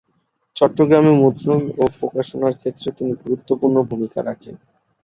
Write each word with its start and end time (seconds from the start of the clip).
চট্টগ্রামে 0.55 1.13
মুদ্রণ 1.21 1.61
ও 1.75 1.93
প্রকাশনার 1.97 2.53
ক্ষেত্রে 2.59 2.89
তিনি 2.97 3.11
গুরুত্বপূর্ণ 3.21 3.75
ভূমিকা 3.89 4.19
রাখেন। 4.21 4.55